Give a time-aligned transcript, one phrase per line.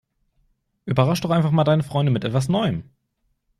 [0.85, 2.89] Überrasch' doch einfach mal deine Freunde mit etwas Neuem!